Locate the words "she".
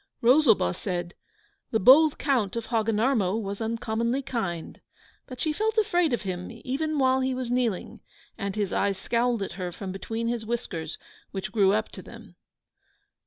5.39-5.53